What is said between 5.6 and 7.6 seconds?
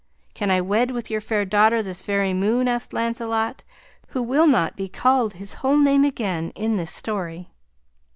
whole name again in this story.